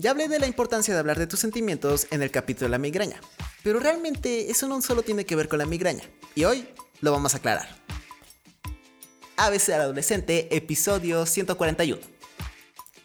[0.00, 2.78] Ya hablé de la importancia de hablar de tus sentimientos en el capítulo de la
[2.78, 3.20] migraña,
[3.64, 6.04] pero realmente eso no solo tiene que ver con la migraña,
[6.36, 6.68] y hoy
[7.00, 7.68] lo vamos a aclarar.
[9.36, 12.00] ABC al adolescente, episodio 141.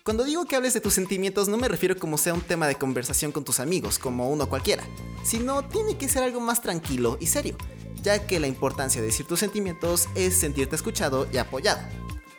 [0.04, 2.75] Cuando digo que hables de tus sentimientos no me refiero como sea un tema de
[2.75, 4.84] conversación con tus amigos, como uno cualquiera,
[5.23, 7.57] sino tiene que ser algo más tranquilo y serio,
[8.04, 11.82] ya que la importancia de decir tus sentimientos es sentirte escuchado y apoyado.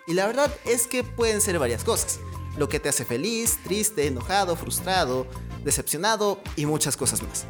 [0.06, 2.20] Y la verdad es que pueden ser varias cosas,
[2.56, 5.26] lo que te hace feliz, triste, enojado, frustrado,
[5.64, 7.46] decepcionado y muchas cosas más.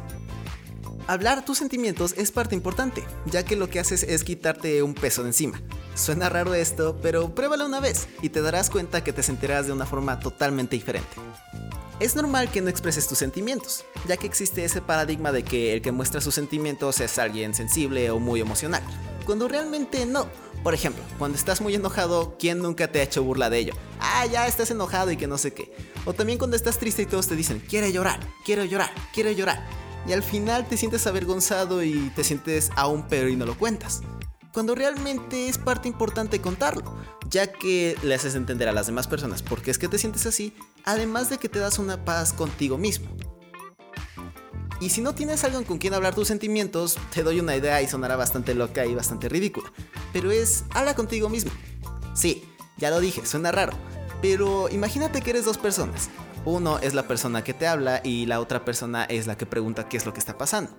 [1.07, 5.21] Hablar tus sentimientos es parte importante, ya que lo que haces es quitarte un peso
[5.21, 5.61] de encima.
[5.93, 9.73] Suena raro esto, pero pruébalo una vez y te darás cuenta que te sentirás de
[9.73, 11.15] una forma totalmente diferente.
[11.99, 15.81] Es normal que no expreses tus sentimientos, ya que existe ese paradigma de que el
[15.81, 18.81] que muestra sus sentimientos es alguien sensible o muy emocional,
[19.25, 20.27] cuando realmente no.
[20.65, 23.75] Por ejemplo, cuando estás muy enojado, ¿quién nunca te ha hecho burla de ello?
[23.99, 25.71] Ah, ya estás enojado y que no sé qué.
[26.05, 29.63] O también cuando estás triste y todos te dicen, quiere llorar, quiero llorar, quiero llorar.
[30.07, 34.01] Y al final te sientes avergonzado y te sientes aún peor y no lo cuentas.
[34.51, 36.95] Cuando realmente es parte importante contarlo,
[37.29, 40.25] ya que le haces entender a las demás personas por qué es que te sientes
[40.25, 43.05] así, además de que te das una paz contigo mismo.
[44.85, 47.87] Y si no tienes alguien con quien hablar tus sentimientos, te doy una idea y
[47.87, 49.73] sonará bastante loca y bastante ridícula.
[50.13, 51.49] Pero es, habla contigo mismo.
[52.13, 52.43] Sí,
[52.77, 53.73] ya lo dije, suena raro.
[54.21, 56.11] Pero imagínate que eres dos personas.
[56.45, 59.89] Uno es la persona que te habla y la otra persona es la que pregunta
[59.89, 60.69] qué es lo que está pasando.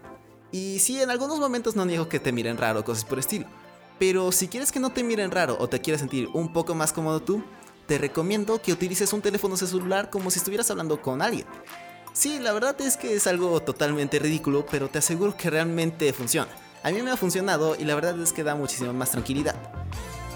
[0.53, 3.47] Y sí, en algunos momentos no niego que te miren raro cosas por estilo.
[3.99, 6.93] Pero si quieres que no te miren raro o te quieres sentir un poco más
[6.93, 7.43] cómodo tú,
[7.89, 11.47] te recomiendo que utilices un teléfono celular como si estuvieras hablando con alguien.
[12.17, 16.49] Sí, la verdad es que es algo totalmente ridículo, pero te aseguro que realmente funciona.
[16.83, 19.55] A mí me ha funcionado y la verdad es que da muchísima más tranquilidad.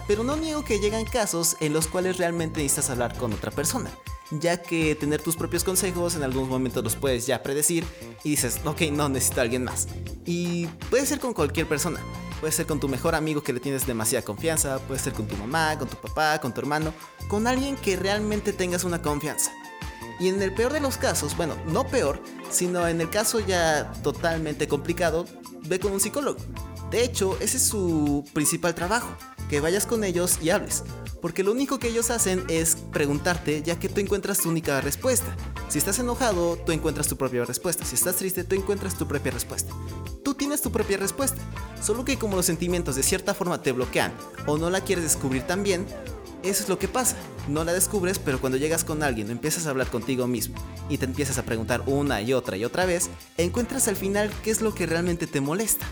[0.07, 3.91] Pero no niego que llegan casos en los cuales realmente necesitas hablar con otra persona,
[4.31, 7.87] ya que tener tus propios consejos en algunos momentos los puedes ya predecir
[8.25, 9.89] y dices, ok, no necesito a alguien más.
[10.27, 12.01] Y puede ser con cualquier persona,
[12.41, 15.37] puede ser con tu mejor amigo que le tienes demasiada confianza, puede ser con tu
[15.39, 16.93] mamá, con tu papá, con tu hermano,
[17.29, 19.51] con alguien que realmente tengas una confianza.
[20.21, 23.91] Y en el peor de los casos, bueno, no peor, sino en el caso ya
[24.03, 25.25] totalmente complicado,
[25.67, 26.39] ve con un psicólogo.
[26.91, 29.09] De hecho, ese es su principal trabajo,
[29.49, 30.85] que vayas con ellos y hables.
[31.23, 35.35] Porque lo único que ellos hacen es preguntarte ya que tú encuentras tu única respuesta.
[35.69, 37.85] Si estás enojado, tú encuentras tu propia respuesta.
[37.85, 39.73] Si estás triste, tú encuentras tu propia respuesta.
[40.25, 41.41] Tú tienes tu propia respuesta.
[41.83, 44.13] Solo que como los sentimientos de cierta forma te bloquean
[44.47, 45.87] o no la quieres descubrir también,
[46.43, 47.17] eso es lo que pasa.
[47.49, 50.57] No la descubres, pero cuando llegas con alguien, empiezas a hablar contigo mismo
[50.89, 54.51] y te empiezas a preguntar una y otra y otra vez, encuentras al final qué
[54.51, 55.87] es lo que realmente te molesta.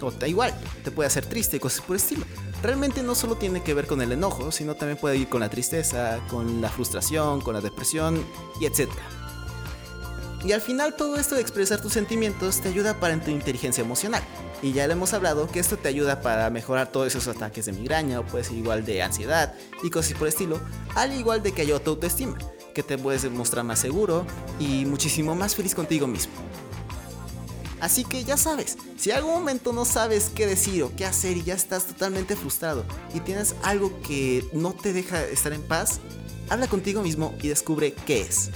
[0.00, 2.24] O da igual, te puede hacer triste y cosas por el estilo.
[2.62, 5.48] Realmente no solo tiene que ver con el enojo, sino también puede ir con la
[5.48, 8.22] tristeza, con la frustración, con la depresión
[8.60, 8.90] y etc.
[10.44, 14.22] Y al final todo esto de expresar tus sentimientos te ayuda para tu inteligencia emocional.
[14.62, 17.72] Y ya le hemos hablado que esto te ayuda para mejorar todos esos ataques de
[17.72, 20.60] migraña o puede ser igual de ansiedad y cosas por el estilo,
[20.94, 22.36] al igual de que ayuda tu autoestima,
[22.74, 24.26] que te puedes mostrar más seguro
[24.58, 26.32] y muchísimo más feliz contigo mismo.
[27.80, 31.42] Así que ya sabes, si algún momento no sabes qué decir o qué hacer y
[31.42, 32.84] ya estás totalmente frustrado
[33.14, 36.00] y tienes algo que no te deja estar en paz,
[36.48, 38.50] habla contigo mismo y descubre qué es.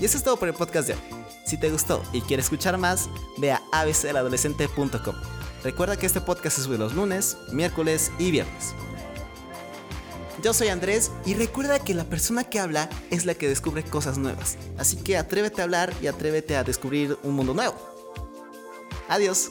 [0.00, 1.00] Y eso es todo por el podcast de hoy.
[1.44, 5.14] Si te gustó y quieres escuchar más, ve a abcadolescente.com.
[5.62, 8.74] Recuerda que este podcast se sube los lunes, miércoles y viernes.
[10.42, 14.16] Yo soy Andrés y recuerda que la persona que habla es la que descubre cosas
[14.16, 14.56] nuevas.
[14.78, 17.74] Así que atrévete a hablar y atrévete a descubrir un mundo nuevo.
[19.08, 19.50] Adiós.